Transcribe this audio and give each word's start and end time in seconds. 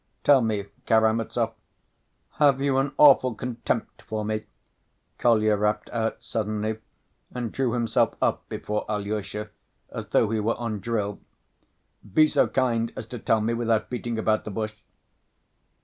"Tell 0.23 0.41
me, 0.41 0.65
Karamazov, 0.87 1.53
have 2.39 2.59
you 2.59 2.79
an 2.79 2.91
awful 2.97 3.35
contempt 3.35 4.01
for 4.01 4.25
me?" 4.25 4.45
Kolya 5.19 5.55
rapped 5.55 5.91
out 5.91 6.23
suddenly 6.23 6.79
and 7.31 7.51
drew 7.51 7.73
himself 7.73 8.15
up 8.19 8.49
before 8.49 8.83
Alyosha, 8.89 9.51
as 9.91 10.07
though 10.07 10.31
he 10.31 10.39
were 10.39 10.55
on 10.55 10.79
drill. 10.79 11.19
"Be 12.15 12.27
so 12.27 12.47
kind 12.47 12.91
as 12.95 13.05
to 13.09 13.19
tell 13.19 13.41
me, 13.41 13.53
without 13.53 13.91
beating 13.91 14.17
about 14.17 14.43
the 14.43 14.49
bush." 14.49 14.73